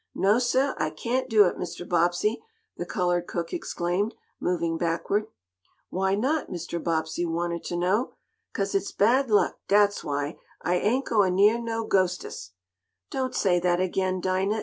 "No, 0.15 0.39
sah, 0.39 0.73
I 0.79 0.89
cain't 0.89 1.29
do 1.29 1.45
it, 1.45 1.59
Mr. 1.59 1.87
Bobbsey," 1.87 2.41
the 2.75 2.87
colored 2.87 3.27
cook 3.27 3.53
exclaimed, 3.53 4.15
moving 4.39 4.75
backward. 4.75 5.27
"Why 5.91 6.15
not?" 6.15 6.47
Mr. 6.49 6.83
Bobbsey 6.83 7.23
wanted 7.23 7.63
to 7.65 7.75
know. 7.75 8.13
"'Cause 8.51 8.73
it's 8.73 8.91
bad 8.91 9.29
luck, 9.29 9.59
dat's 9.67 10.03
why. 10.03 10.39
I 10.63 10.77
ain't 10.77 11.05
goin' 11.05 11.35
neah 11.35 11.59
no 11.61 11.85
ghostest" 11.85 12.53
"Don't 13.11 13.35
say 13.35 13.59
that 13.59 13.79
again, 13.79 14.19
Dinah!" 14.19 14.59